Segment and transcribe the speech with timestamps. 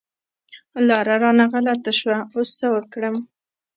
[0.87, 3.15] لاره رانه غلطه شوه، اوس څه وکړم؟